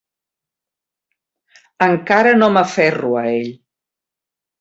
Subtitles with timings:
[1.87, 3.53] Encara no m"aferro a ell.